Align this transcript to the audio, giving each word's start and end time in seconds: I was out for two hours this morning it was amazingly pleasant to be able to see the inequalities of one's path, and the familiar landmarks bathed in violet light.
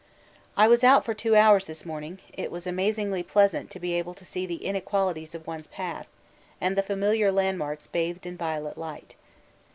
I 0.57 0.67
was 0.67 0.83
out 0.83 1.05
for 1.05 1.13
two 1.13 1.35
hours 1.35 1.65
this 1.65 1.85
morning 1.85 2.17
it 2.33 2.49
was 2.49 2.65
amazingly 2.65 3.21
pleasant 3.21 3.69
to 3.69 3.79
be 3.79 3.93
able 3.93 4.15
to 4.15 4.25
see 4.25 4.47
the 4.47 4.65
inequalities 4.65 5.35
of 5.35 5.45
one's 5.45 5.67
path, 5.67 6.07
and 6.59 6.75
the 6.75 6.81
familiar 6.81 7.31
landmarks 7.31 7.85
bathed 7.85 8.25
in 8.25 8.35
violet 8.35 8.79
light. 8.79 9.13